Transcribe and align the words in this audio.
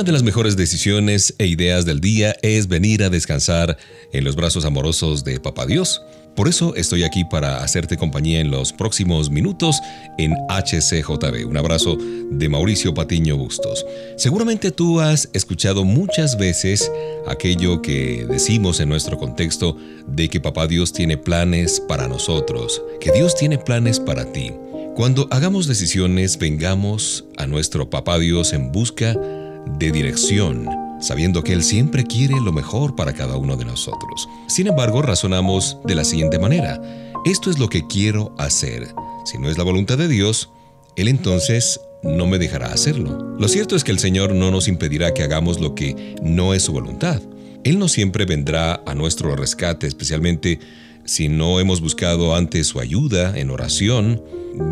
Una 0.00 0.06
de 0.06 0.12
las 0.12 0.22
mejores 0.22 0.56
decisiones 0.56 1.34
e 1.36 1.46
ideas 1.46 1.84
del 1.84 2.00
día 2.00 2.34
es 2.40 2.68
venir 2.68 3.02
a 3.02 3.10
descansar 3.10 3.76
en 4.14 4.24
los 4.24 4.34
brazos 4.34 4.64
amorosos 4.64 5.24
de 5.24 5.38
Papá 5.38 5.66
Dios. 5.66 6.00
Por 6.34 6.48
eso 6.48 6.74
estoy 6.74 7.04
aquí 7.04 7.22
para 7.26 7.62
hacerte 7.62 7.98
compañía 7.98 8.40
en 8.40 8.50
los 8.50 8.72
próximos 8.72 9.28
minutos 9.28 9.78
en 10.16 10.32
HCJB. 10.48 11.46
Un 11.46 11.58
abrazo 11.58 11.98
de 12.30 12.48
Mauricio 12.48 12.94
Patiño 12.94 13.36
Bustos. 13.36 13.84
Seguramente 14.16 14.70
tú 14.70 15.00
has 15.00 15.28
escuchado 15.34 15.84
muchas 15.84 16.38
veces 16.38 16.90
aquello 17.26 17.82
que 17.82 18.24
decimos 18.26 18.80
en 18.80 18.88
nuestro 18.88 19.18
contexto 19.18 19.76
de 20.06 20.30
que 20.30 20.40
Papá 20.40 20.66
Dios 20.66 20.94
tiene 20.94 21.18
planes 21.18 21.78
para 21.78 22.08
nosotros, 22.08 22.80
que 23.02 23.12
Dios 23.12 23.34
tiene 23.34 23.58
planes 23.58 24.00
para 24.00 24.32
ti. 24.32 24.50
Cuando 24.96 25.28
hagamos 25.30 25.66
decisiones, 25.66 26.38
vengamos 26.38 27.26
a 27.36 27.46
nuestro 27.46 27.90
Papá 27.90 28.18
Dios 28.18 28.54
en 28.54 28.72
busca 28.72 29.14
de 29.14 29.39
dirección, 29.78 30.68
sabiendo 31.00 31.42
que 31.42 31.52
Él 31.52 31.62
siempre 31.62 32.04
quiere 32.04 32.34
lo 32.40 32.52
mejor 32.52 32.94
para 32.94 33.12
cada 33.12 33.36
uno 33.36 33.56
de 33.56 33.64
nosotros. 33.64 34.28
Sin 34.46 34.66
embargo, 34.66 35.02
razonamos 35.02 35.78
de 35.84 35.94
la 35.94 36.04
siguiente 36.04 36.38
manera, 36.38 36.80
esto 37.24 37.50
es 37.50 37.58
lo 37.58 37.68
que 37.68 37.86
quiero 37.86 38.34
hacer. 38.38 38.94
Si 39.24 39.38
no 39.38 39.50
es 39.50 39.58
la 39.58 39.64
voluntad 39.64 39.98
de 39.98 40.08
Dios, 40.08 40.50
Él 40.96 41.08
entonces 41.08 41.80
no 42.02 42.26
me 42.26 42.38
dejará 42.38 42.68
hacerlo. 42.68 43.36
Lo 43.38 43.48
cierto 43.48 43.76
es 43.76 43.84
que 43.84 43.92
el 43.92 43.98
Señor 43.98 44.34
no 44.34 44.50
nos 44.50 44.68
impedirá 44.68 45.12
que 45.12 45.22
hagamos 45.22 45.60
lo 45.60 45.74
que 45.74 46.16
no 46.22 46.54
es 46.54 46.62
su 46.62 46.72
voluntad. 46.72 47.20
Él 47.64 47.78
no 47.78 47.88
siempre 47.88 48.24
vendrá 48.24 48.82
a 48.86 48.94
nuestro 48.94 49.36
rescate, 49.36 49.86
especialmente 49.86 50.60
si 51.04 51.28
no 51.28 51.60
hemos 51.60 51.80
buscado 51.80 52.34
antes 52.34 52.68
su 52.68 52.80
ayuda 52.80 53.38
en 53.38 53.50
oración. 53.50 54.22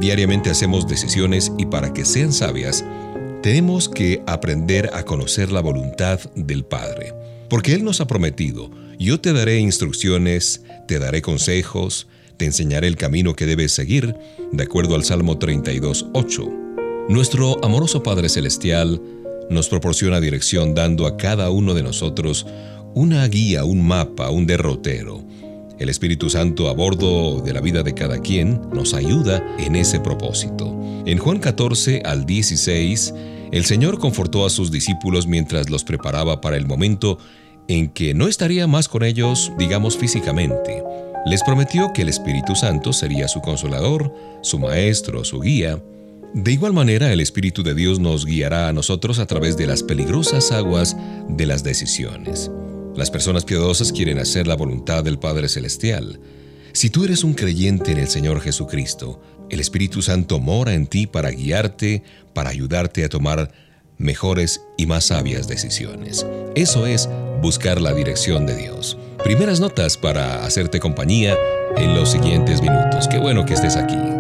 Diariamente 0.01 0.51
hacemos 0.51 0.89
decisiones 0.89 1.53
y 1.59 1.67
para 1.67 1.93
que 1.93 2.05
sean 2.05 2.33
sabias, 2.33 2.85
tenemos 3.49 3.89
que 3.89 4.23
aprender 4.27 4.91
a 4.93 5.05
conocer 5.05 5.51
la 5.51 5.63
voluntad 5.63 6.21
del 6.35 6.67
Padre, 6.67 7.15
porque 7.49 7.73
Él 7.73 7.83
nos 7.83 8.03
ha 8.03 8.07
prometido, 8.07 8.71
yo 8.99 9.23
te 9.23 9.33
daré 9.33 9.59
instrucciones, 9.59 10.65
te 10.87 10.99
daré 10.99 11.23
consejos, 11.23 12.09
te 12.37 12.45
enseñaré 12.45 12.89
el 12.89 12.97
camino 12.97 13.35
que 13.35 13.47
debes 13.47 13.73
seguir, 13.73 14.15
de 14.53 14.63
acuerdo 14.63 14.97
al 14.97 15.05
Salmo 15.05 15.39
32.8. 15.39 17.07
Nuestro 17.09 17.65
amoroso 17.65 18.03
Padre 18.03 18.29
Celestial 18.29 19.01
nos 19.49 19.71
proporciona 19.71 20.21
dirección 20.21 20.75
dando 20.75 21.07
a 21.07 21.17
cada 21.17 21.49
uno 21.49 21.73
de 21.73 21.83
nosotros 21.83 22.47
una 22.95 23.27
guía, 23.29 23.65
un 23.65 23.83
mapa, 23.89 24.29
un 24.29 24.47
derrotero. 24.47 25.25
El 25.79 25.89
Espíritu 25.89 26.29
Santo 26.29 26.69
a 26.69 26.75
bordo 26.75 27.41
de 27.41 27.55
la 27.55 27.63
vida 27.63 27.83
de 27.83 27.95
cada 27.95 28.19
quien 28.19 28.61
nos 28.75 28.93
ayuda 28.93 29.43
en 29.59 29.75
ese 29.75 30.01
propósito. 30.01 30.79
En 31.07 31.17
Juan 31.17 31.39
14 31.39 32.03
al 32.05 32.27
16, 32.27 33.15
el 33.53 33.65
Señor 33.65 33.99
confortó 33.99 34.45
a 34.45 34.51
sus 34.51 34.71
discípulos 34.71 35.27
mientras 35.27 35.71
los 35.71 35.85
preparaba 35.85 36.41
para 36.41 36.57
el 36.57 36.67
momento 36.67 37.19
en 37.69 37.89
que 37.89 38.15
no 38.15 38.29
estaría 38.29 38.67
más 38.67 38.89
con 38.89 39.03
ellos, 39.03 39.53
digamos 39.59 39.97
físicamente. 39.97 40.83
Les 41.27 41.43
prometió 41.43 41.93
que 41.93 42.03
el 42.03 42.09
Espíritu 42.09 42.55
Santo 42.55 42.93
sería 42.93 43.29
su 43.29 43.41
consolador, 43.41 44.15
su 44.43 44.59
maestro, 44.59 45.25
su 45.25 45.41
guía. 45.41 45.83
De 46.35 46.53
igual 46.53 46.73
manera, 46.73 47.13
el 47.13 47.21
Espíritu 47.21 47.63
de 47.63 47.75
Dios 47.75 48.01
nos 48.01 48.25
guiará 48.25 48.69
a 48.69 48.73
nosotros 48.73 49.19
a 49.19 49.27
través 49.27 49.57
de 49.57 49.67
las 49.67 49.83
peligrosas 49.83 50.53
aguas 50.53 50.97
de 51.29 51.47
las 51.47 51.65
decisiones. 51.65 52.51
Las 52.97 53.11
personas 53.11 53.45
piadosas 53.45 53.93
quieren 53.93 54.19
hacer 54.19 54.47
la 54.47 54.57
voluntad 54.57 55.05
del 55.05 55.19
Padre 55.19 55.49
Celestial. 55.49 56.21
Si 56.73 56.91
tú 56.91 57.05
eres 57.05 57.25
un 57.25 57.35
creyente 57.35 57.93
en 57.93 57.99
el 57.99 58.09
Señor 58.09 58.41
Jesucristo, 58.41 59.21
el 59.51 59.61
Espíritu 59.61 60.03
Santo 60.03 60.39
mora 60.41 60.75
en 60.75 60.87
ti 60.87 61.07
para 61.07 61.31
guiarte, 61.31 62.03
para 62.33 62.51
ayudarte 62.51 63.05
a 63.05 63.09
tomar 63.09 63.51
mejores 63.99 64.63
y 64.77 64.87
más 64.87 65.07
sabias 65.07 65.49
decisiones. 65.49 66.27
Eso 66.55 66.87
es 66.87 67.09
buscar 67.43 67.81
la 67.81 67.93
dirección 67.93 68.47
de 68.47 68.57
Dios. 68.57 68.97
Primeras 69.23 69.61
notas 69.61 69.97
para 69.97 70.45
hacerte 70.45 70.81
compañía 70.81 71.37
en 71.77 71.95
los 71.95 72.11
siguientes 72.11 72.63
minutos. 72.63 73.09
Qué 73.09 73.19
bueno 73.19 73.45
que 73.45 73.55
estés 73.55 73.77
aquí. 73.77 74.18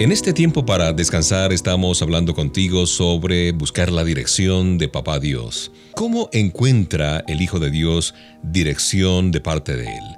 En 0.00 0.12
este 0.12 0.32
tiempo 0.32 0.64
para 0.64 0.94
descansar 0.94 1.52
estamos 1.52 2.00
hablando 2.00 2.32
contigo 2.32 2.86
sobre 2.86 3.52
buscar 3.52 3.92
la 3.92 4.02
dirección 4.02 4.78
de 4.78 4.88
Papá 4.88 5.18
Dios. 5.18 5.72
¿Cómo 5.94 6.30
encuentra 6.32 7.22
el 7.28 7.42
Hijo 7.42 7.58
de 7.58 7.70
Dios 7.70 8.14
dirección 8.42 9.30
de 9.30 9.42
parte 9.42 9.76
de 9.76 9.84
Él? 9.84 10.16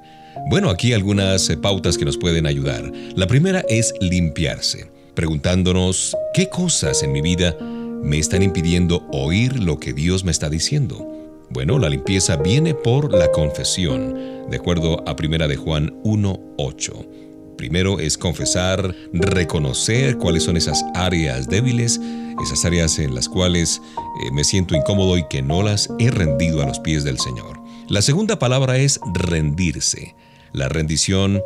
Bueno, 0.49 0.71
aquí 0.71 0.93
algunas 0.93 1.51
eh, 1.51 1.57
pautas 1.57 1.99
que 1.99 2.05
nos 2.05 2.17
pueden 2.17 2.47
ayudar. 2.47 2.93
La 3.17 3.27
primera 3.27 3.65
es 3.69 3.93
limpiarse, 4.01 4.89
preguntándonos 5.15 6.17
qué 6.33 6.49
cosas 6.49 7.03
en 7.03 7.11
mi 7.11 7.21
vida 7.21 7.57
me 7.61 8.21
están 8.21 8.45
impidiendo 8.45 9.05
oír 9.11 9.59
lo 9.59 9.81
que 9.81 9.93
Dios 9.93 10.23
me 10.23 10.31
está 10.31 10.49
diciendo. 10.49 11.05
Bueno, 11.51 11.81
la 11.81 11.89
limpieza 11.89 12.37
viene 12.37 12.75
por 12.75 13.13
la 13.13 13.33
confesión, 13.33 14.49
de 14.49 14.57
acuerdo 14.57 15.03
a 15.09 15.17
1 15.21 15.49
de 15.49 15.57
Juan 15.57 15.93
1:8. 16.05 17.22
Primero 17.57 18.01
es 18.01 18.19
confesar, 18.19 18.95
reconocer 19.13 20.19
cuáles 20.19 20.45
son 20.45 20.57
esas 20.57 20.85
áreas 20.95 21.49
débiles, 21.49 22.01
esas 22.43 22.65
áreas 22.65 22.99
en 22.99 23.15
las 23.15 23.29
cuales 23.29 23.81
eh, 24.25 24.31
me 24.33 24.45
siento 24.45 24.75
incómodo 24.75 25.17
y 25.17 25.27
que 25.29 25.43
no 25.43 25.63
las 25.63 25.89
he 25.99 26.11
rendido 26.11 26.63
a 26.63 26.67
los 26.67 26.81
pies 26.81 27.05
del 27.05 27.19
Señor. 27.19 27.61
La 27.89 28.03
segunda 28.03 28.39
palabra 28.39 28.79
es 28.79 29.01
rendirse. 29.15 30.15
La 30.53 30.69
rendición 30.69 31.43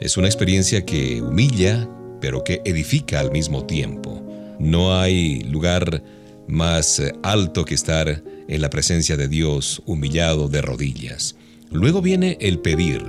es 0.00 0.16
una 0.16 0.28
experiencia 0.28 0.84
que 0.84 1.20
humilla, 1.22 1.88
pero 2.20 2.42
que 2.42 2.62
edifica 2.64 3.20
al 3.20 3.30
mismo 3.30 3.66
tiempo. 3.66 4.22
No 4.58 4.98
hay 4.98 5.40
lugar 5.42 6.02
más 6.46 7.00
eh, 7.00 7.12
alto 7.22 7.64
que 7.64 7.74
estar 7.74 8.22
en 8.48 8.60
la 8.60 8.70
presencia 8.70 9.16
de 9.16 9.28
Dios 9.28 9.82
humillado 9.86 10.48
de 10.48 10.62
rodillas. 10.62 11.36
Luego 11.70 12.02
viene 12.02 12.36
el 12.40 12.58
pedir, 12.58 13.04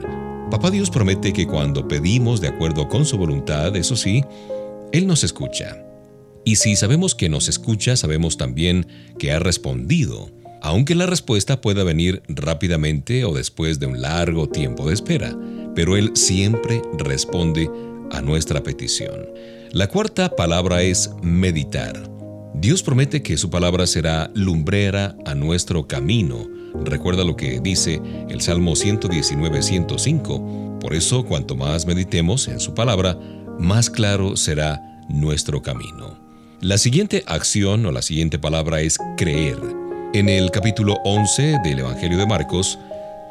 Papá 0.51 0.69
Dios 0.69 0.89
promete 0.89 1.31
que 1.31 1.47
cuando 1.47 1.87
pedimos 1.87 2.41
de 2.41 2.49
acuerdo 2.49 2.89
con 2.89 3.05
su 3.05 3.17
voluntad, 3.17 3.73
eso 3.77 3.95
sí, 3.95 4.25
Él 4.91 5.07
nos 5.07 5.23
escucha. 5.23 5.81
Y 6.43 6.57
si 6.57 6.75
sabemos 6.75 7.15
que 7.15 7.29
nos 7.29 7.47
escucha, 7.47 7.95
sabemos 7.95 8.35
también 8.35 8.85
que 9.17 9.31
ha 9.31 9.39
respondido, 9.39 10.29
aunque 10.61 10.93
la 10.93 11.05
respuesta 11.05 11.61
pueda 11.61 11.85
venir 11.85 12.21
rápidamente 12.27 13.23
o 13.23 13.33
después 13.33 13.79
de 13.79 13.85
un 13.85 14.01
largo 14.01 14.49
tiempo 14.49 14.89
de 14.89 14.93
espera, 14.93 15.33
pero 15.73 15.95
Él 15.95 16.11
siempre 16.15 16.81
responde 16.97 17.69
a 18.11 18.21
nuestra 18.21 18.61
petición. 18.61 19.29
La 19.71 19.87
cuarta 19.87 20.35
palabra 20.35 20.81
es 20.81 21.11
meditar. 21.23 22.11
Dios 22.55 22.83
promete 22.83 23.23
que 23.23 23.37
su 23.37 23.49
palabra 23.49 23.87
será 23.87 24.29
lumbrera 24.33 25.15
a 25.25 25.33
nuestro 25.33 25.87
camino, 25.87 26.49
Recuerda 26.73 27.23
lo 27.23 27.35
que 27.35 27.59
dice 27.59 28.01
el 28.29 28.41
Salmo 28.41 28.73
119-105. 28.73 30.79
Por 30.79 30.93
eso, 30.93 31.25
cuanto 31.25 31.55
más 31.55 31.85
meditemos 31.85 32.47
en 32.47 32.59
su 32.59 32.73
palabra, 32.73 33.17
más 33.59 33.89
claro 33.89 34.37
será 34.37 34.81
nuestro 35.09 35.61
camino. 35.61 36.17
La 36.61 36.77
siguiente 36.77 37.23
acción 37.27 37.85
o 37.85 37.91
la 37.91 38.01
siguiente 38.01 38.39
palabra 38.39 38.81
es 38.81 38.97
creer. 39.17 39.57
En 40.13 40.29
el 40.29 40.51
capítulo 40.51 40.97
11 41.03 41.59
del 41.63 41.79
Evangelio 41.79 42.17
de 42.17 42.27
Marcos, 42.27 42.79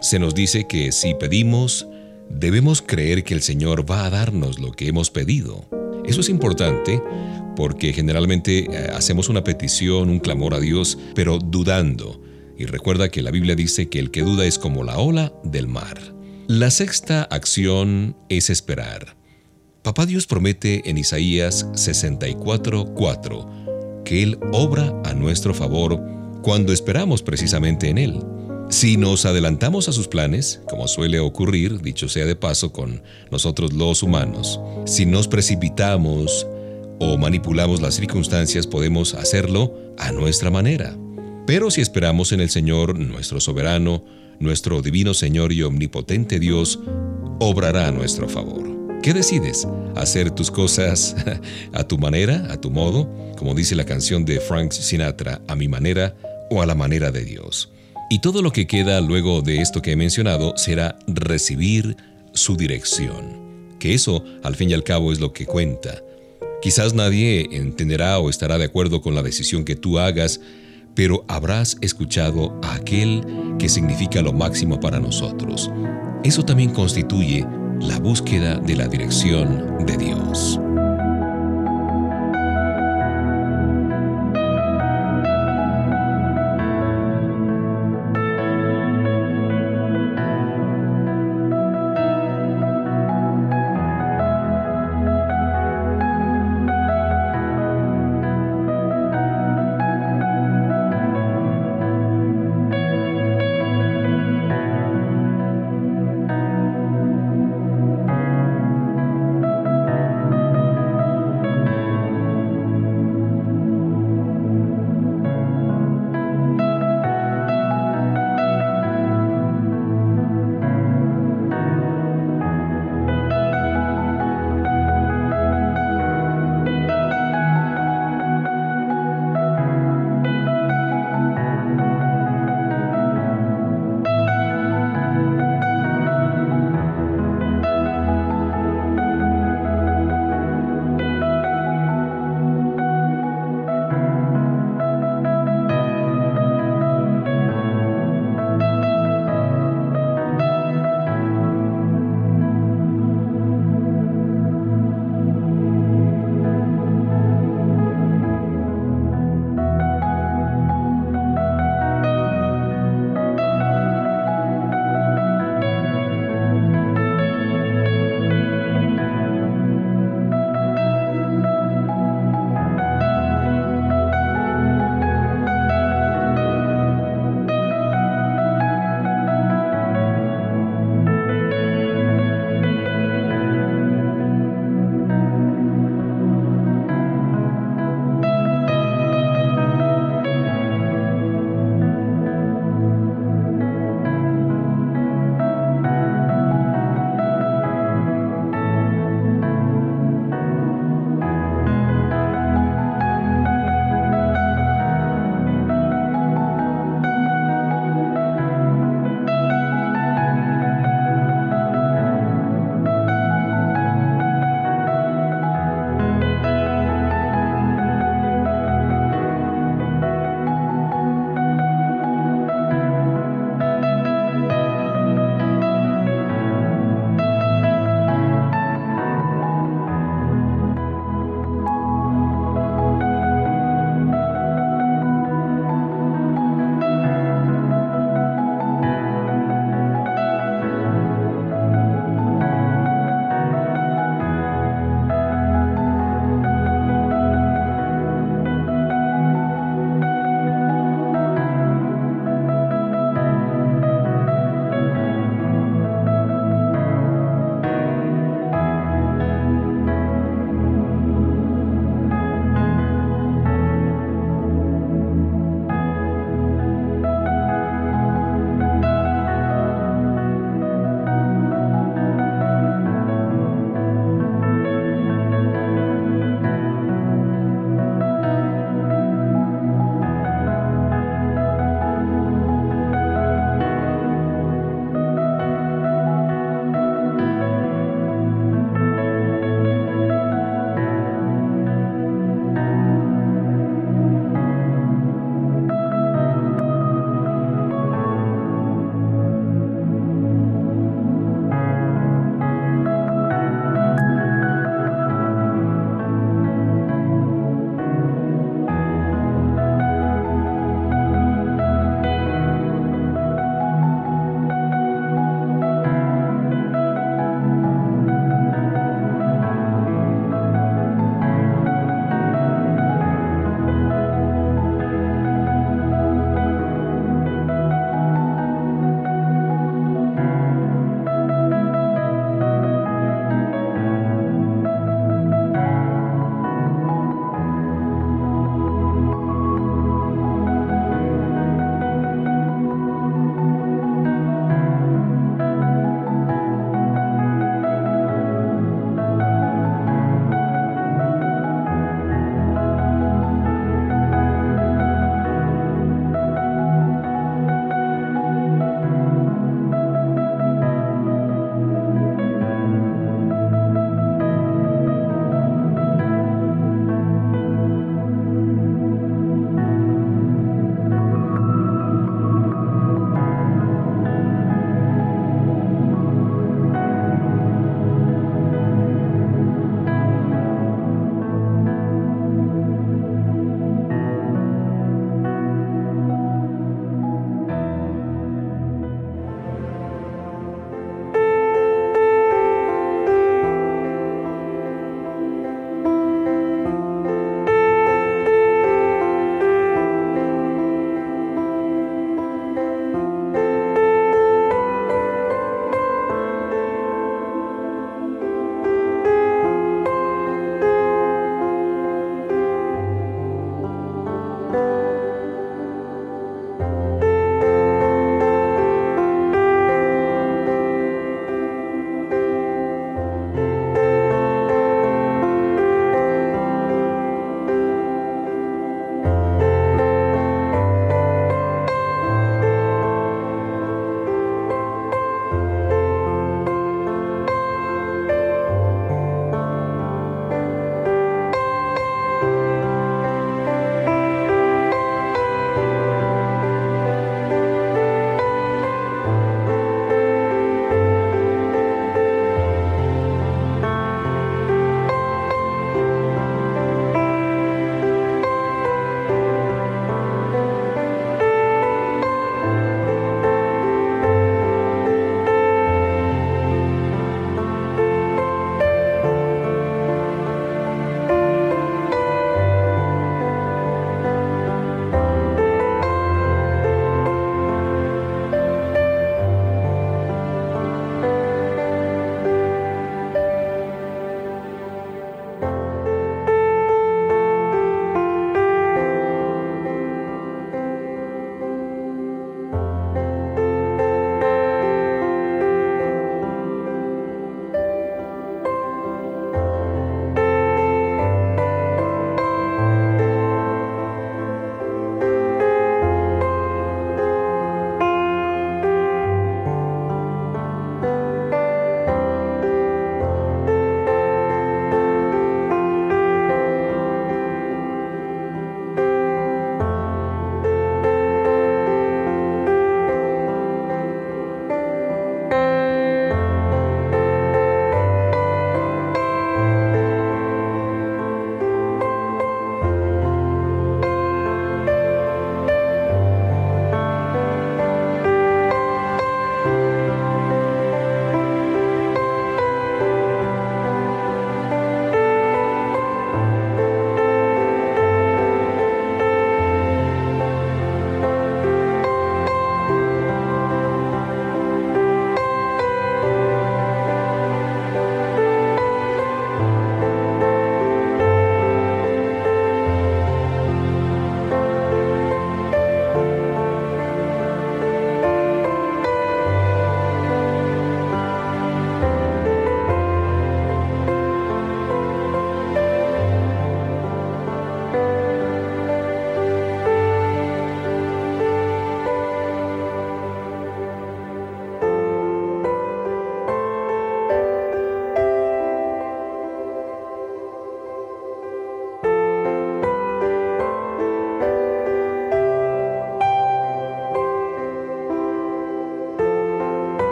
se 0.00 0.18
nos 0.18 0.34
dice 0.34 0.66
que 0.66 0.92
si 0.92 1.14
pedimos, 1.14 1.86
debemos 2.28 2.82
creer 2.82 3.24
que 3.24 3.34
el 3.34 3.42
Señor 3.42 3.90
va 3.90 4.04
a 4.04 4.10
darnos 4.10 4.58
lo 4.58 4.72
que 4.72 4.88
hemos 4.88 5.10
pedido. 5.10 5.64
Eso 6.04 6.20
es 6.20 6.28
importante 6.28 7.02
porque 7.56 7.92
generalmente 7.92 8.66
eh, 8.70 8.90
hacemos 8.94 9.28
una 9.28 9.42
petición, 9.42 10.10
un 10.10 10.20
clamor 10.20 10.54
a 10.54 10.60
Dios, 10.60 10.98
pero 11.14 11.38
dudando 11.38 12.20
y 12.58 12.66
recuerda 12.66 13.08
que 13.08 13.22
la 13.22 13.30
Biblia 13.30 13.54
dice 13.54 13.88
que 13.88 13.98
el 13.98 14.10
que 14.10 14.22
duda 14.22 14.46
es 14.46 14.58
como 14.58 14.84
la 14.84 14.98
ola 14.98 15.32
del 15.44 15.68
mar. 15.68 15.98
La 16.48 16.70
sexta 16.70 17.22
acción 17.22 18.16
es 18.28 18.50
esperar. 18.50 19.16
Papá 19.82 20.06
Dios 20.06 20.26
promete 20.26 20.88
en 20.88 20.98
Isaías 20.98 21.66
64:4 21.74 24.04
que 24.04 24.22
Él 24.22 24.38
obra 24.52 24.94
a 25.04 25.14
nuestro 25.14 25.54
favor 25.54 26.00
cuando 26.42 26.72
esperamos 26.72 27.22
precisamente 27.22 27.88
en 27.88 27.98
Él. 27.98 28.20
Si 28.68 28.96
nos 28.96 29.26
adelantamos 29.26 29.88
a 29.88 29.92
sus 29.92 30.08
planes, 30.08 30.60
como 30.68 30.88
suele 30.88 31.20
ocurrir, 31.20 31.82
dicho 31.82 32.08
sea 32.08 32.24
de 32.24 32.34
paso, 32.34 32.72
con 32.72 33.02
nosotros 33.30 33.72
los 33.72 34.02
humanos, 34.02 34.60
si 34.86 35.06
nos 35.06 35.28
precipitamos 35.28 36.48
o 36.98 37.16
manipulamos 37.16 37.80
las 37.80 37.94
circunstancias, 37.94 38.66
podemos 38.66 39.14
hacerlo 39.14 39.72
a 39.98 40.10
nuestra 40.10 40.50
manera. 40.50 40.96
Pero 41.46 41.70
si 41.70 41.80
esperamos 41.80 42.32
en 42.32 42.40
el 42.40 42.50
Señor, 42.50 42.98
nuestro 42.98 43.40
soberano, 43.40 44.04
nuestro 44.40 44.82
divino 44.82 45.14
Señor 45.14 45.52
y 45.52 45.62
omnipotente 45.62 46.40
Dios, 46.40 46.80
obrará 47.38 47.86
a 47.86 47.92
nuestro 47.92 48.28
favor. 48.28 48.66
¿Qué 49.00 49.14
decides? 49.14 49.68
¿Hacer 49.94 50.32
tus 50.32 50.50
cosas 50.50 51.14
a 51.72 51.84
tu 51.84 51.98
manera, 51.98 52.48
a 52.50 52.60
tu 52.60 52.70
modo? 52.70 53.08
Como 53.38 53.54
dice 53.54 53.76
la 53.76 53.84
canción 53.84 54.24
de 54.24 54.40
Frank 54.40 54.72
Sinatra, 54.72 55.40
a 55.46 55.54
mi 55.54 55.68
manera 55.68 56.16
o 56.50 56.62
a 56.62 56.66
la 56.66 56.74
manera 56.74 57.12
de 57.12 57.24
Dios. 57.24 57.70
Y 58.10 58.18
todo 58.18 58.42
lo 58.42 58.52
que 58.52 58.66
queda 58.66 59.00
luego 59.00 59.40
de 59.40 59.60
esto 59.60 59.82
que 59.82 59.92
he 59.92 59.96
mencionado 59.96 60.56
será 60.56 60.98
recibir 61.06 61.96
su 62.32 62.56
dirección. 62.56 63.76
Que 63.78 63.94
eso, 63.94 64.24
al 64.42 64.56
fin 64.56 64.70
y 64.70 64.74
al 64.74 64.82
cabo, 64.82 65.12
es 65.12 65.20
lo 65.20 65.32
que 65.32 65.46
cuenta. 65.46 66.02
Quizás 66.60 66.94
nadie 66.94 67.46
entenderá 67.52 68.18
o 68.18 68.30
estará 68.30 68.58
de 68.58 68.64
acuerdo 68.64 69.00
con 69.00 69.14
la 69.14 69.22
decisión 69.22 69.64
que 69.64 69.76
tú 69.76 70.00
hagas, 70.00 70.40
pero 70.96 71.24
habrás 71.28 71.76
escuchado 71.82 72.58
a 72.64 72.74
aquel 72.74 73.24
que 73.58 73.68
significa 73.68 74.22
lo 74.22 74.32
máximo 74.32 74.80
para 74.80 74.98
nosotros. 74.98 75.70
Eso 76.24 76.42
también 76.44 76.72
constituye 76.72 77.46
la 77.80 78.00
búsqueda 78.00 78.56
de 78.56 78.74
la 78.74 78.88
dirección 78.88 79.86
de 79.86 79.96
Dios. 79.98 80.58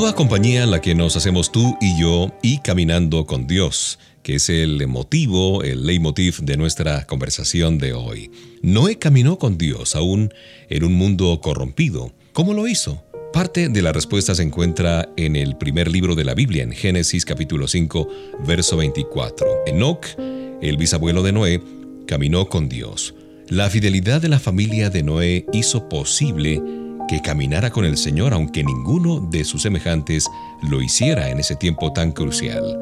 Mutua 0.00 0.14
compañía 0.14 0.64
la 0.64 0.80
que 0.80 0.94
nos 0.94 1.14
hacemos 1.18 1.52
tú 1.52 1.76
y 1.78 2.00
yo 2.00 2.32
y 2.40 2.60
caminando 2.60 3.26
con 3.26 3.46
Dios, 3.46 3.98
que 4.22 4.36
es 4.36 4.48
el 4.48 4.86
motivo, 4.86 5.62
el 5.62 5.84
leitmotiv 5.84 6.38
de 6.38 6.56
nuestra 6.56 7.06
conversación 7.06 7.76
de 7.76 7.92
hoy. 7.92 8.30
Noé 8.62 8.98
caminó 8.98 9.38
con 9.38 9.58
Dios 9.58 9.94
aún 9.96 10.32
en 10.70 10.84
un 10.84 10.94
mundo 10.94 11.38
corrompido. 11.42 12.14
¿Cómo 12.32 12.54
lo 12.54 12.66
hizo? 12.66 13.04
Parte 13.34 13.68
de 13.68 13.82
la 13.82 13.92
respuesta 13.92 14.34
se 14.34 14.42
encuentra 14.42 15.06
en 15.18 15.36
el 15.36 15.58
primer 15.58 15.90
libro 15.90 16.14
de 16.14 16.24
la 16.24 16.32
Biblia, 16.32 16.62
en 16.62 16.72
Génesis 16.72 17.26
capítulo 17.26 17.68
5, 17.68 18.08
verso 18.46 18.78
24. 18.78 19.46
Enoch, 19.66 20.06
el 20.62 20.78
bisabuelo 20.78 21.22
de 21.22 21.32
Noé, 21.32 21.62
caminó 22.06 22.48
con 22.48 22.70
Dios. 22.70 23.14
La 23.48 23.68
fidelidad 23.68 24.22
de 24.22 24.30
la 24.30 24.38
familia 24.38 24.88
de 24.88 25.02
Noé 25.02 25.44
hizo 25.52 25.90
posible 25.90 26.62
que 27.10 27.20
caminara 27.20 27.70
con 27.70 27.84
el 27.84 27.96
Señor 27.96 28.32
aunque 28.32 28.62
ninguno 28.62 29.18
de 29.18 29.42
sus 29.42 29.62
semejantes 29.62 30.28
lo 30.62 30.80
hiciera 30.80 31.30
en 31.30 31.40
ese 31.40 31.56
tiempo 31.56 31.92
tan 31.92 32.12
crucial. 32.12 32.78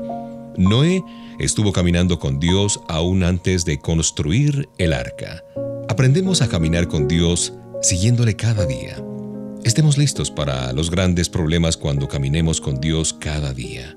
Noé 0.58 1.02
estuvo 1.38 1.72
caminando 1.72 2.18
con 2.18 2.38
Dios 2.38 2.78
aún 2.88 3.22
antes 3.22 3.64
de 3.64 3.78
construir 3.78 4.68
el 4.76 4.92
arca. 4.92 5.42
Aprendemos 5.88 6.42
a 6.42 6.48
caminar 6.48 6.88
con 6.88 7.08
Dios 7.08 7.54
siguiéndole 7.80 8.36
cada 8.36 8.66
día. 8.66 9.02
Estemos 9.64 9.96
listos 9.96 10.30
para 10.30 10.74
los 10.74 10.90
grandes 10.90 11.30
problemas 11.30 11.78
cuando 11.78 12.06
caminemos 12.06 12.60
con 12.60 12.82
Dios 12.82 13.14
cada 13.14 13.54
día. 13.54 13.96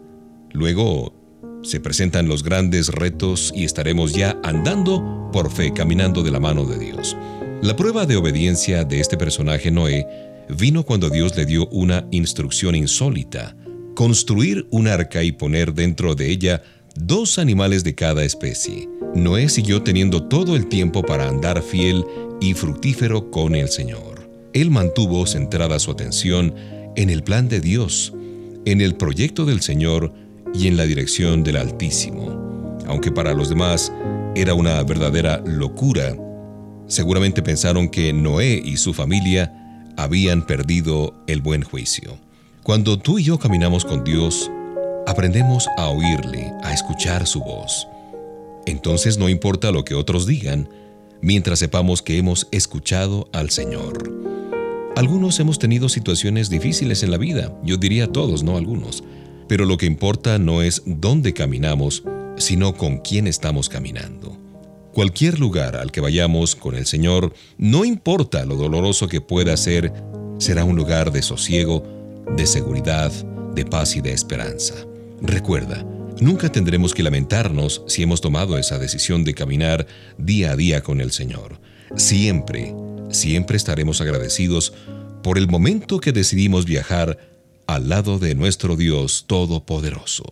Luego 0.54 1.13
se 1.62 1.82
presentan 1.82 2.30
los 2.30 2.44
grandes 2.44 2.88
retos 2.88 3.52
y 3.54 3.65
estaremos 3.65 4.13
ya 4.13 4.39
andando 4.44 5.30
por 5.34 5.52
fe, 5.52 5.74
caminando 5.74 6.24
de 6.24 6.32
la 6.32 6.39
mano 6.39 6.63
de 6.63 6.80
Dios. 6.80 7.17
La 7.62 7.76
prueba 7.76 8.08
de 8.08 8.15
obediencia 8.15 8.84
de 8.86 9.00
este 9.00 9.17
personaje 9.17 9.69
Noé 9.69 10.08
vino 10.50 10.84
cuando 10.84 11.12
Dios 11.12 11.38
le 11.38 11.45
dio 11.45 11.67
una 11.67 12.08
instrucción 12.10 12.74
insólita, 12.74 13.56
construir 13.93 14.65
un 14.71 14.88
arca 14.88 15.21
y 15.21 15.32
poner 15.32 15.76
dentro 15.76 16.15
de 16.15 16.32
ella 16.32 16.63
dos 16.95 17.38
animales 17.38 17.84
de 17.84 17.93
cada 17.93 18.24
especie. 18.24 18.89
Noé 19.13 19.47
siguió 19.47 19.84
teniendo 19.84 20.24
todo 20.24 20.56
el 20.56 20.69
tiempo 20.69 21.04
para 21.04 21.30
andar 21.30 21.62
fiel 21.62 22.04
y 22.39 22.56
fructífero 22.56 23.30
con 23.30 23.54
el 23.54 23.69
Señor. 23.69 24.28
Él 24.54 24.71
mantuvo 24.71 25.28
centrada 25.28 25.78
su 25.78 25.91
atención 25.91 26.56
en 26.95 27.12
el 27.12 27.21
plan 27.21 27.47
de 27.47 27.62
Dios, 27.62 28.12
en 28.65 28.82
el 28.82 28.95
proyecto 28.95 29.45
del 29.45 29.62
Señor 29.62 30.12
y 30.56 30.65
en 30.65 30.78
la 30.78 30.86
dirección 30.86 31.43
del 31.43 31.58
Altísimo. 31.58 32.80
Aunque 32.88 33.12
para 33.12 33.36
los 33.36 33.50
demás 33.50 33.93
era 34.34 34.56
una 34.56 34.82
verdadera 34.82 35.43
locura, 35.45 36.15
seguramente 36.92 37.42
pensaron 37.42 37.88
que 37.88 38.12
Noé 38.12 38.62
y 38.64 38.76
su 38.76 38.94
familia 38.94 39.54
habían 39.96 40.46
perdido 40.46 41.14
el 41.26 41.42
buen 41.42 41.64
juicio. 41.64 42.18
Cuando 42.64 43.00
tú 43.00 43.18
y 43.18 43.24
yo 43.24 43.40
caminamos 43.40 43.86
con 43.86 44.04
Dios, 44.04 44.52
aprendemos 45.08 45.68
a 45.78 45.88
oírle, 45.88 46.52
a 46.64 46.74
escuchar 46.74 47.26
su 47.26 47.40
voz. 47.40 47.88
Entonces 48.66 49.18
no 49.18 49.30
importa 49.30 49.72
lo 49.72 49.86
que 49.86 49.96
otros 49.96 50.28
digan, 50.28 50.70
mientras 51.22 51.60
sepamos 51.60 52.02
que 52.02 52.18
hemos 52.18 52.48
escuchado 52.52 53.30
al 53.32 53.52
Señor. 53.52 54.12
Algunos 54.98 55.40
hemos 55.40 55.60
tenido 55.60 55.88
situaciones 55.88 56.50
difíciles 56.50 57.04
en 57.04 57.12
la 57.12 57.18
vida, 57.18 57.58
yo 57.64 57.78
diría 57.78 58.12
todos, 58.12 58.44
no 58.44 58.58
algunos, 58.58 59.04
pero 59.48 59.66
lo 59.66 59.78
que 59.78 59.86
importa 59.86 60.38
no 60.40 60.62
es 60.62 60.84
dónde 60.86 61.34
caminamos, 61.34 62.04
sino 62.38 62.76
con 62.76 62.98
quién 62.98 63.28
estamos 63.28 63.70
caminando. 63.70 64.41
Cualquier 64.94 65.40
lugar 65.40 65.78
al 65.78 65.92
que 65.92 66.02
vayamos 66.02 66.56
con 66.56 66.76
el 66.76 66.86
Señor, 66.86 67.34
no 67.58 67.86
importa 67.86 68.46
lo 68.46 68.56
doloroso 68.56 69.08
que 69.08 69.22
pueda 69.22 69.56
ser, 69.56 69.94
será 70.38 70.66
un 70.66 70.76
lugar 70.76 71.14
de 71.14 71.22
sosiego, 71.22 71.84
de 72.36 72.46
seguridad, 72.46 73.10
de 73.56 73.66
paz 73.66 73.96
y 73.96 74.02
de 74.02 74.12
esperanza. 74.12 74.74
Recuerda, 75.22 75.86
nunca 76.20 76.52
tendremos 76.52 76.94
que 76.94 77.04
lamentarnos 77.04 77.84
si 77.88 78.04
hemos 78.04 78.20
tomado 78.20 78.58
esa 78.58 78.80
decisión 78.80 79.24
de 79.24 79.34
caminar 79.34 79.88
día 80.18 80.52
a 80.52 80.56
día 80.58 80.82
con 80.82 81.00
el 81.00 81.12
Señor. 81.12 81.62
Siempre, 81.96 82.76
siempre 83.12 83.56
estaremos 83.56 84.02
agradecidos 84.02 84.74
por 85.24 85.38
el 85.38 85.48
momento 85.48 86.00
que 86.02 86.12
decidimos 86.12 86.66
viajar 86.66 87.18
al 87.66 87.88
lado 87.88 88.20
de 88.20 88.36
nuestro 88.36 88.76
Dios 88.76 89.24
Todopoderoso. 89.26 90.26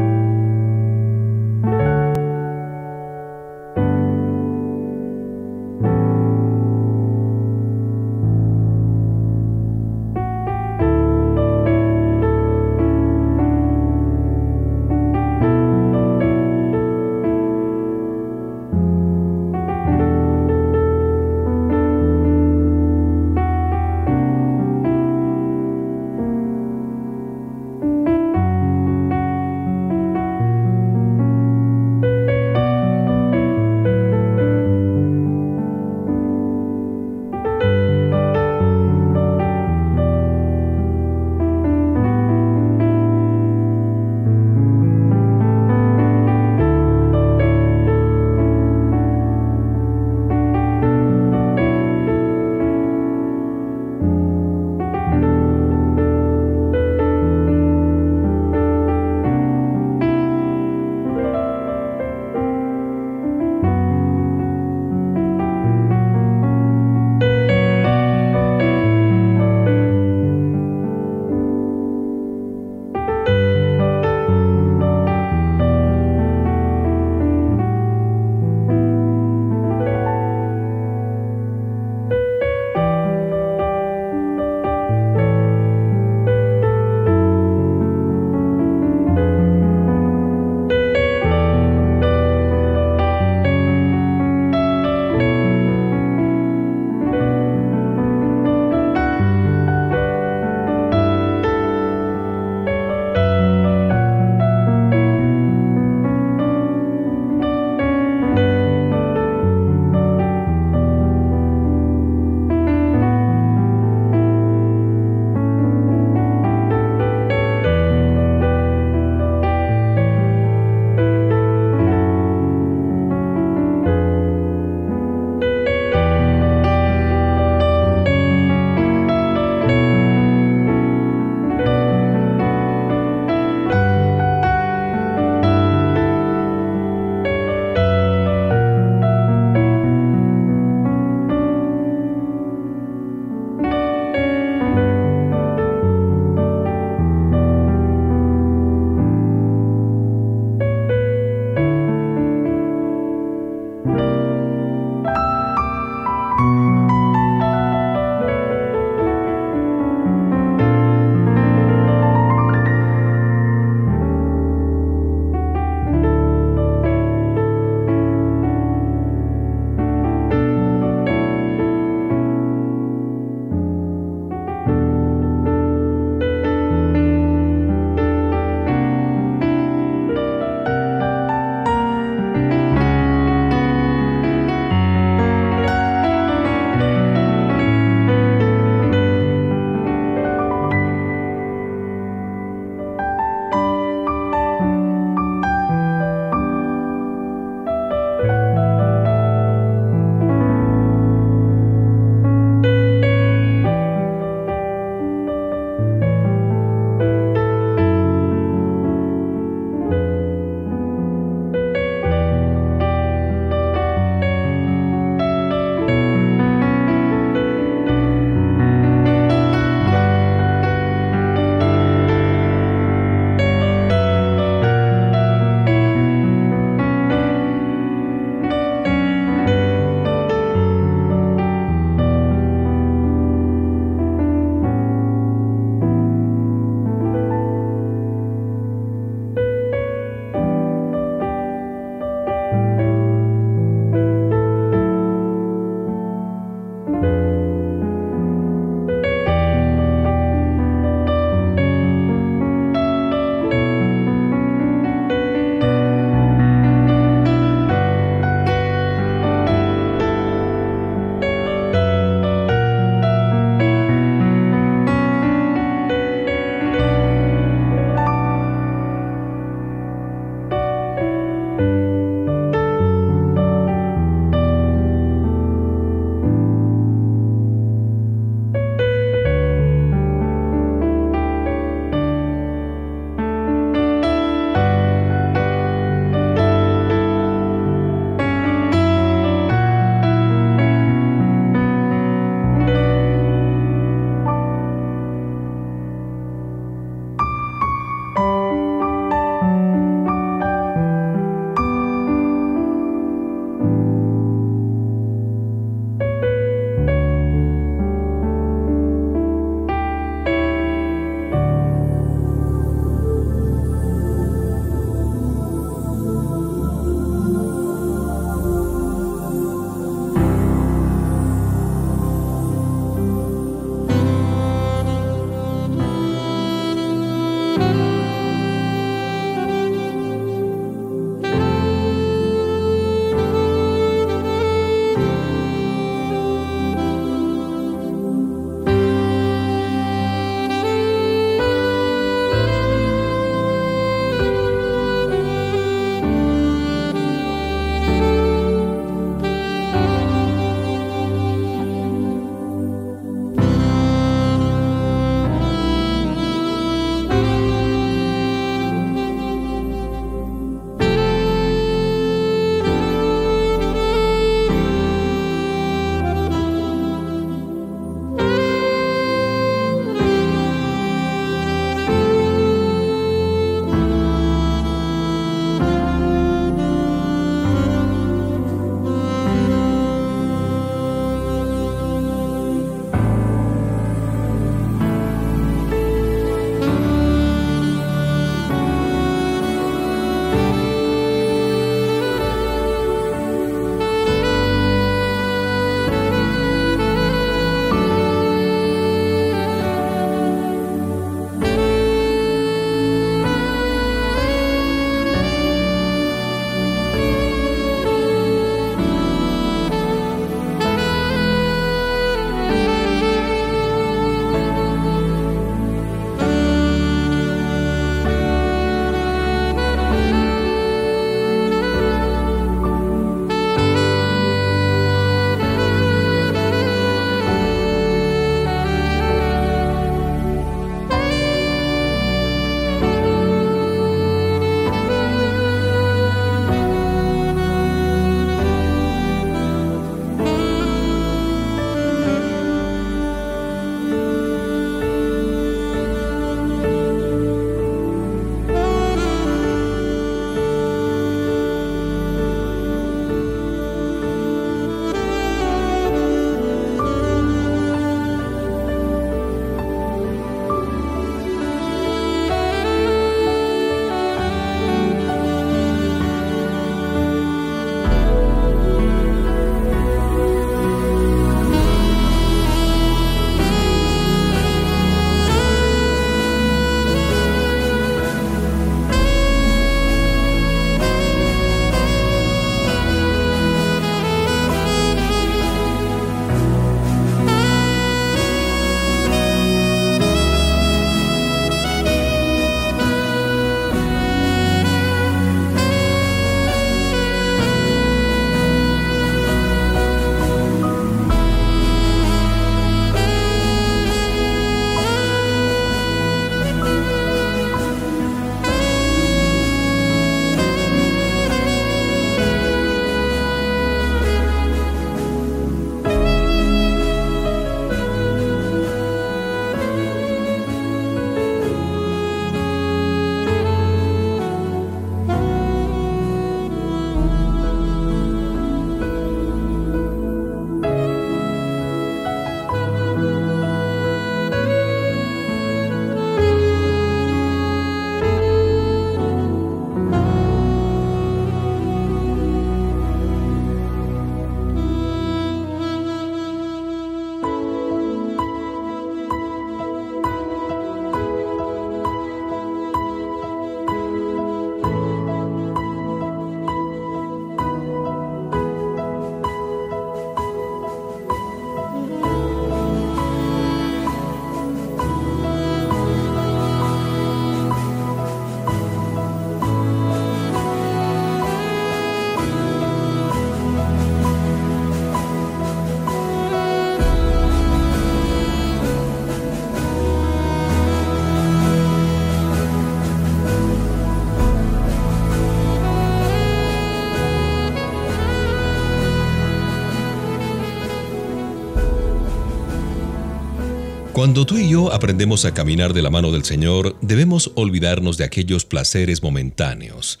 Cuando 594.00 594.24
tú 594.24 594.38
y 594.38 594.48
yo 594.48 594.72
aprendemos 594.72 595.26
a 595.26 595.34
caminar 595.34 595.74
de 595.74 595.82
la 595.82 595.90
mano 595.90 596.10
del 596.10 596.24
Señor, 596.24 596.74
debemos 596.80 597.32
olvidarnos 597.34 597.98
de 597.98 598.04
aquellos 598.04 598.46
placeres 598.46 599.02
momentáneos. 599.02 600.00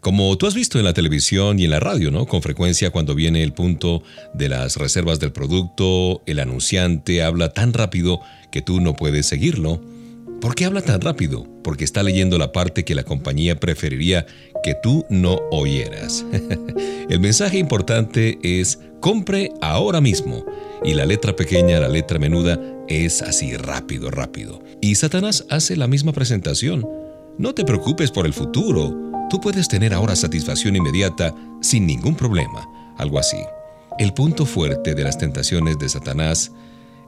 Como 0.00 0.36
tú 0.36 0.48
has 0.48 0.56
visto 0.56 0.76
en 0.80 0.84
la 0.84 0.92
televisión 0.92 1.60
y 1.60 1.64
en 1.64 1.70
la 1.70 1.78
radio, 1.78 2.10
¿no? 2.10 2.26
Con 2.26 2.42
frecuencia 2.42 2.90
cuando 2.90 3.14
viene 3.14 3.44
el 3.44 3.52
punto 3.52 4.02
de 4.34 4.48
las 4.48 4.74
reservas 4.74 5.20
del 5.20 5.30
producto, 5.30 6.20
el 6.26 6.40
anunciante 6.40 7.22
habla 7.22 7.52
tan 7.52 7.72
rápido 7.74 8.20
que 8.50 8.60
tú 8.60 8.80
no 8.80 8.96
puedes 8.96 9.26
seguirlo. 9.26 9.80
¿Por 10.40 10.54
qué 10.54 10.66
habla 10.66 10.82
tan 10.82 11.00
rápido? 11.00 11.46
Porque 11.64 11.84
está 11.84 12.02
leyendo 12.02 12.38
la 12.38 12.52
parte 12.52 12.84
que 12.84 12.94
la 12.94 13.02
compañía 13.02 13.58
preferiría 13.58 14.26
que 14.62 14.74
tú 14.82 15.04
no 15.10 15.40
oyeras. 15.50 16.24
el 17.08 17.20
mensaje 17.20 17.58
importante 17.58 18.38
es 18.42 18.78
compre 19.00 19.50
ahora 19.60 20.00
mismo. 20.00 20.44
Y 20.84 20.94
la 20.94 21.06
letra 21.06 21.34
pequeña, 21.34 21.80
la 21.80 21.88
letra 21.88 22.20
menuda, 22.20 22.60
es 22.86 23.20
así 23.20 23.56
rápido, 23.56 24.10
rápido. 24.10 24.62
Y 24.80 24.94
Satanás 24.94 25.44
hace 25.50 25.76
la 25.76 25.88
misma 25.88 26.12
presentación. 26.12 26.86
No 27.36 27.52
te 27.52 27.64
preocupes 27.64 28.12
por 28.12 28.24
el 28.24 28.32
futuro. 28.32 28.96
Tú 29.30 29.40
puedes 29.40 29.66
tener 29.66 29.92
ahora 29.92 30.14
satisfacción 30.14 30.76
inmediata 30.76 31.34
sin 31.60 31.86
ningún 31.86 32.14
problema. 32.14 32.68
Algo 32.96 33.18
así. 33.18 33.38
El 33.98 34.14
punto 34.14 34.46
fuerte 34.46 34.94
de 34.94 35.02
las 35.02 35.18
tentaciones 35.18 35.78
de 35.80 35.88
Satanás 35.88 36.52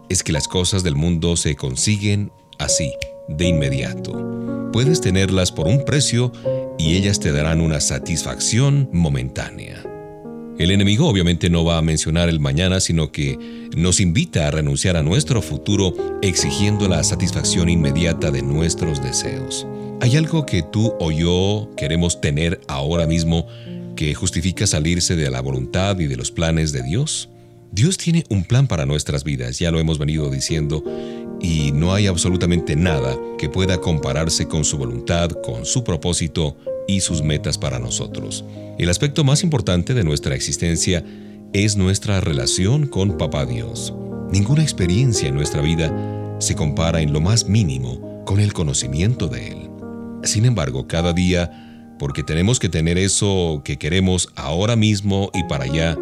es 0.09 0.25
que 0.25 0.33
las 0.33 0.49
cosas 0.49 0.83
del 0.83 0.97
mundo 0.97 1.37
se 1.37 1.55
consiguen 1.55 2.33
así, 2.59 2.93
de 3.37 3.49
inmediato. 3.49 4.71
Puedes 4.73 5.01
tenerlas 5.01 5.51
por 5.53 5.67
un 5.67 5.85
precio 5.85 6.33
y 6.79 6.97
ellas 6.97 7.21
te 7.21 7.33
darán 7.33 7.61
una 7.61 7.81
satisfacción 7.81 8.89
momentánea. 8.93 9.83
El 10.59 10.71
enemigo 10.71 11.09
obviamente 11.09 11.49
no 11.49 11.65
va 11.65 11.79
a 11.79 11.83
mencionar 11.83 12.29
el 12.29 12.39
mañana, 12.39 12.81
sino 12.81 13.11
que 13.11 13.69
nos 13.75 13.99
invita 13.99 14.47
a 14.47 14.51
renunciar 14.51 14.97
a 14.97 15.03
nuestro 15.03 15.41
futuro 15.41 15.95
exigiendo 16.21 16.87
la 16.87 17.03
satisfacción 17.03 17.71
inmediata 17.71 18.31
de 18.31 18.43
nuestros 18.43 19.03
deseos. 19.03 19.67
¿Hay 20.03 20.17
algo 20.17 20.45
que 20.45 20.63
tú 20.63 20.93
o 21.01 21.11
yo 21.11 21.71
queremos 21.77 22.21
tener 22.21 22.61
ahora 22.69 23.07
mismo 23.07 23.47
que 23.97 24.15
justifica 24.15 24.67
salirse 24.67 25.17
de 25.17 25.31
la 25.31 25.41
voluntad 25.41 25.99
y 25.99 26.07
de 26.07 26.17
los 26.17 26.31
planes 26.31 26.73
de 26.73 26.83
Dios? 26.83 27.31
Dios 27.73 27.97
tiene 27.97 28.25
un 28.29 28.45
plan 28.45 28.67
para 28.67 28.85
nuestras 28.85 29.25
vidas, 29.25 29.59
ya 29.59 29.71
lo 29.71 29.79
hemos 29.79 29.99
venido 29.99 30.29
diciendo, 30.31 30.85
y 31.41 31.73
no 31.73 31.95
hay 31.95 32.07
absolutamente 32.07 32.77
nada 32.77 33.17
que 33.39 33.49
pueda 33.49 33.81
compararse 33.81 34.47
con 34.47 34.65
su 34.65 34.79
voluntad, 34.79 35.31
con 35.31 35.65
su 35.65 35.85
propósito 35.85 36.57
y 36.87 37.01
sus 37.01 37.23
metas 37.23 37.59
para 37.59 37.79
nosotros. 37.79 38.45
El 38.79 38.89
aspecto 38.91 39.25
más 39.25 39.43
importante 39.43 39.95
de 39.95 40.05
nuestra 40.05 40.35
existencia 40.35 41.05
es 41.53 41.77
nuestra 41.77 42.21
relación 42.21 42.87
con 42.87 43.17
Papá 43.17 43.47
Dios. 43.47 43.95
Ninguna 44.31 44.63
experiencia 44.63 45.29
en 45.29 45.35
nuestra 45.35 45.63
vida 45.63 45.93
se 46.39 46.55
compara 46.55 47.01
en 47.01 47.13
lo 47.13 47.21
más 47.21 47.47
mínimo 47.49 48.23
con 48.25 48.41
el 48.41 48.53
conocimiento 48.53 49.29
de 49.29 49.49
Él. 49.49 49.71
Sin 50.23 50.45
embargo, 50.45 50.87
cada 50.87 51.13
día, 51.13 51.97
porque 51.99 52.23
tenemos 52.23 52.59
que 52.59 52.69
tener 52.69 52.99
eso 52.99 53.63
que 53.65 53.79
queremos 53.79 54.29
ahora 54.37 54.77
mismo 54.77 55.31
y 55.35 55.45
para 55.45 55.65
allá, 55.65 55.99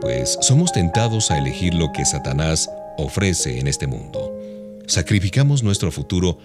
pues 0.00 0.36
somos 0.40 0.72
tentados 0.72 1.30
a 1.30 1.38
elegir 1.38 1.74
lo 1.74 1.92
que 1.92 2.04
Satanás 2.04 2.68
ofrece 2.98 3.58
en 3.58 3.68
este 3.68 3.86
mundo. 3.86 4.31
Sacrificamos 4.92 5.62
nuestro 5.62 5.90
futuro 5.90 6.36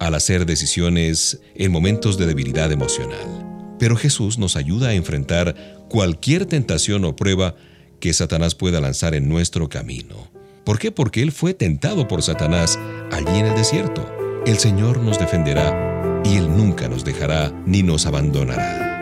al 0.00 0.16
hacer 0.16 0.46
decisiones 0.46 1.38
en 1.54 1.70
momentos 1.70 2.18
de 2.18 2.26
debilidad 2.26 2.72
emocional. 2.72 3.76
Pero 3.78 3.94
Jesús 3.94 4.36
nos 4.36 4.56
ayuda 4.56 4.88
a 4.88 4.94
enfrentar 4.94 5.54
cualquier 5.88 6.46
tentación 6.46 7.04
o 7.04 7.14
prueba 7.14 7.54
que 8.00 8.12
Satanás 8.12 8.56
pueda 8.56 8.80
lanzar 8.80 9.14
en 9.14 9.28
nuestro 9.28 9.68
camino. 9.68 10.28
¿Por 10.64 10.80
qué? 10.80 10.90
Porque 10.90 11.22
Él 11.22 11.30
fue 11.30 11.54
tentado 11.54 12.08
por 12.08 12.24
Satanás 12.24 12.80
allí 13.12 13.38
en 13.38 13.46
el 13.46 13.54
desierto. 13.54 14.04
El 14.44 14.58
Señor 14.58 14.98
nos 14.98 15.20
defenderá 15.20 16.20
y 16.24 16.34
Él 16.34 16.48
nunca 16.48 16.88
nos 16.88 17.04
dejará 17.04 17.52
ni 17.64 17.84
nos 17.84 18.06
abandonará. 18.06 18.93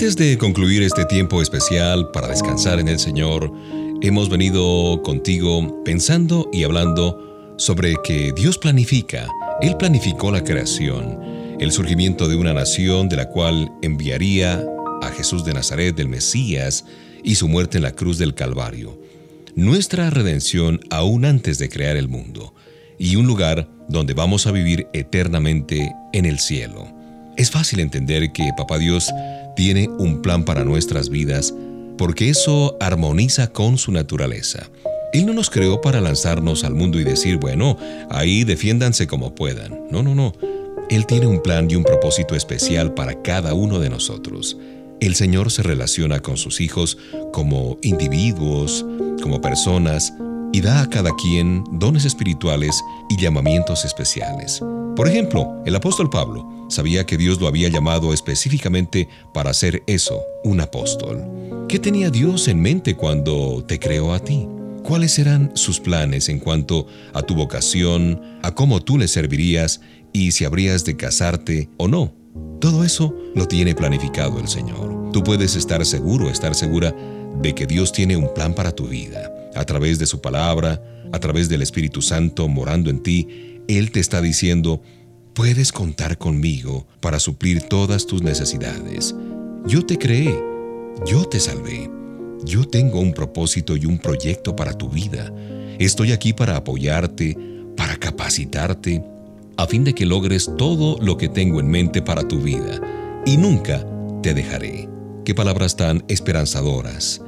Antes 0.00 0.14
de 0.14 0.38
concluir 0.38 0.84
este 0.84 1.04
tiempo 1.06 1.42
especial 1.42 2.12
para 2.12 2.28
descansar 2.28 2.78
en 2.78 2.86
el 2.86 3.00
Señor, 3.00 3.52
hemos 4.00 4.28
venido 4.28 5.02
contigo 5.02 5.82
pensando 5.82 6.48
y 6.52 6.62
hablando 6.62 7.56
sobre 7.58 7.96
que 8.04 8.32
Dios 8.32 8.58
planifica. 8.58 9.26
Él 9.60 9.76
planificó 9.76 10.30
la 10.30 10.44
creación, 10.44 11.18
el 11.58 11.72
surgimiento 11.72 12.28
de 12.28 12.36
una 12.36 12.54
nación 12.54 13.08
de 13.08 13.16
la 13.16 13.28
cual 13.28 13.72
enviaría 13.82 14.64
a 15.02 15.10
Jesús 15.10 15.44
de 15.44 15.54
Nazaret, 15.54 15.96
del 15.96 16.06
Mesías, 16.06 16.84
y 17.24 17.34
su 17.34 17.48
muerte 17.48 17.78
en 17.78 17.82
la 17.82 17.90
cruz 17.90 18.18
del 18.18 18.36
Calvario. 18.36 18.96
Nuestra 19.56 20.10
redención 20.10 20.78
aún 20.90 21.24
antes 21.24 21.58
de 21.58 21.68
crear 21.68 21.96
el 21.96 22.06
mundo, 22.06 22.54
y 23.00 23.16
un 23.16 23.26
lugar 23.26 23.68
donde 23.88 24.14
vamos 24.14 24.46
a 24.46 24.52
vivir 24.52 24.86
eternamente 24.92 25.92
en 26.12 26.24
el 26.24 26.38
cielo. 26.38 26.86
Es 27.36 27.50
fácil 27.52 27.78
entender 27.78 28.32
que 28.32 28.50
Papá 28.56 28.78
Dios 28.78 29.12
tiene 29.58 29.88
un 29.98 30.22
plan 30.22 30.44
para 30.44 30.62
nuestras 30.62 31.08
vidas 31.08 31.52
porque 31.96 32.28
eso 32.28 32.76
armoniza 32.78 33.48
con 33.48 33.76
su 33.76 33.90
naturaleza. 33.90 34.70
Él 35.12 35.26
no 35.26 35.32
nos 35.32 35.50
creó 35.50 35.80
para 35.80 36.00
lanzarnos 36.00 36.62
al 36.62 36.76
mundo 36.76 37.00
y 37.00 37.02
decir, 37.02 37.38
bueno, 37.38 37.76
ahí 38.08 38.44
defiéndanse 38.44 39.08
como 39.08 39.34
puedan. 39.34 39.76
No, 39.90 40.04
no, 40.04 40.14
no. 40.14 40.32
Él 40.90 41.06
tiene 41.06 41.26
un 41.26 41.42
plan 41.42 41.68
y 41.68 41.74
un 41.74 41.82
propósito 41.82 42.36
especial 42.36 42.94
para 42.94 43.20
cada 43.20 43.52
uno 43.52 43.80
de 43.80 43.90
nosotros. 43.90 44.56
El 45.00 45.16
Señor 45.16 45.50
se 45.50 45.64
relaciona 45.64 46.20
con 46.20 46.36
sus 46.36 46.60
hijos 46.60 46.96
como 47.32 47.78
individuos, 47.82 48.86
como 49.20 49.40
personas, 49.40 50.14
y 50.52 50.60
da 50.60 50.82
a 50.82 50.88
cada 50.88 51.10
quien 51.16 51.64
dones 51.72 52.04
espirituales 52.04 52.80
y 53.10 53.20
llamamientos 53.20 53.84
especiales. 53.84 54.60
Por 54.94 55.08
ejemplo, 55.08 55.60
el 55.66 55.74
apóstol 55.74 56.10
Pablo 56.10 56.57
sabía 56.68 57.04
que 57.06 57.16
Dios 57.16 57.40
lo 57.40 57.48
había 57.48 57.68
llamado 57.68 58.12
específicamente 58.12 59.08
para 59.34 59.50
hacer 59.50 59.82
eso, 59.86 60.20
un 60.44 60.60
apóstol. 60.60 61.24
¿Qué 61.68 61.78
tenía 61.78 62.10
Dios 62.10 62.48
en 62.48 62.60
mente 62.60 62.94
cuando 62.94 63.64
te 63.66 63.78
creó 63.78 64.12
a 64.12 64.20
ti? 64.20 64.46
¿Cuáles 64.82 65.18
eran 65.18 65.50
sus 65.54 65.80
planes 65.80 66.28
en 66.28 66.38
cuanto 66.38 66.86
a 67.12 67.22
tu 67.22 67.34
vocación, 67.34 68.38
a 68.42 68.54
cómo 68.54 68.80
tú 68.80 68.96
le 68.96 69.08
servirías 69.08 69.80
y 70.12 70.32
si 70.32 70.44
habrías 70.44 70.84
de 70.84 70.96
casarte 70.96 71.68
o 71.76 71.88
no? 71.88 72.14
Todo 72.60 72.84
eso 72.84 73.14
lo 73.34 73.46
tiene 73.46 73.74
planificado 73.74 74.38
el 74.38 74.48
Señor. 74.48 75.12
Tú 75.12 75.22
puedes 75.22 75.56
estar 75.56 75.84
seguro, 75.84 76.30
estar 76.30 76.54
segura 76.54 76.94
de 77.42 77.54
que 77.54 77.66
Dios 77.66 77.92
tiene 77.92 78.16
un 78.16 78.32
plan 78.32 78.54
para 78.54 78.72
tu 78.72 78.88
vida 78.88 79.32
a 79.54 79.64
través 79.64 79.98
de 79.98 80.06
su 80.06 80.20
palabra, 80.20 80.82
a 81.12 81.18
través 81.18 81.48
del 81.48 81.62
Espíritu 81.62 82.02
Santo 82.02 82.48
morando 82.48 82.90
en 82.90 83.02
ti, 83.02 83.60
Él 83.68 83.90
te 83.90 84.00
está 84.00 84.20
diciendo, 84.20 84.82
puedes 85.38 85.70
contar 85.70 86.18
conmigo 86.18 86.84
para 86.98 87.20
suplir 87.20 87.62
todas 87.62 88.08
tus 88.08 88.22
necesidades. 88.22 89.14
Yo 89.66 89.86
te 89.86 89.96
creé, 89.96 90.36
yo 91.06 91.26
te 91.26 91.38
salvé, 91.38 91.88
yo 92.42 92.64
tengo 92.64 92.98
un 92.98 93.12
propósito 93.12 93.76
y 93.76 93.86
un 93.86 94.00
proyecto 94.00 94.56
para 94.56 94.72
tu 94.72 94.88
vida. 94.88 95.32
Estoy 95.78 96.10
aquí 96.10 96.32
para 96.32 96.56
apoyarte, 96.56 97.38
para 97.76 97.96
capacitarte, 97.98 99.04
a 99.56 99.68
fin 99.68 99.84
de 99.84 99.94
que 99.94 100.06
logres 100.06 100.50
todo 100.58 100.98
lo 101.00 101.16
que 101.16 101.28
tengo 101.28 101.60
en 101.60 101.68
mente 101.68 102.02
para 102.02 102.26
tu 102.26 102.40
vida, 102.40 102.80
y 103.24 103.36
nunca 103.36 103.86
te 104.24 104.34
dejaré. 104.34 104.88
Qué 105.24 105.36
palabras 105.36 105.76
tan 105.76 106.02
esperanzadoras. 106.08 107.22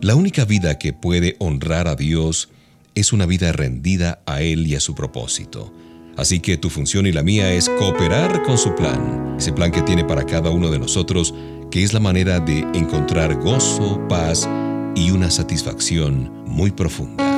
La 0.00 0.14
única 0.14 0.44
vida 0.44 0.78
que 0.78 0.92
puede 0.92 1.34
honrar 1.40 1.88
a 1.88 1.96
Dios 1.96 2.50
es 2.94 3.12
una 3.12 3.26
vida 3.26 3.50
rendida 3.50 4.22
a 4.26 4.42
Él 4.42 4.64
y 4.68 4.76
a 4.76 4.80
su 4.80 4.94
propósito. 4.94 5.72
Así 6.18 6.40
que 6.40 6.56
tu 6.56 6.68
función 6.68 7.06
y 7.06 7.12
la 7.12 7.22
mía 7.22 7.52
es 7.52 7.68
cooperar 7.68 8.42
con 8.42 8.58
su 8.58 8.74
plan, 8.74 9.36
ese 9.38 9.52
plan 9.52 9.70
que 9.70 9.82
tiene 9.82 10.04
para 10.04 10.26
cada 10.26 10.50
uno 10.50 10.68
de 10.68 10.80
nosotros, 10.80 11.32
que 11.70 11.84
es 11.84 11.92
la 11.92 12.00
manera 12.00 12.40
de 12.40 12.58
encontrar 12.74 13.36
gozo, 13.36 14.00
paz 14.08 14.48
y 14.96 15.12
una 15.12 15.30
satisfacción 15.30 16.44
muy 16.44 16.72
profunda. 16.72 17.37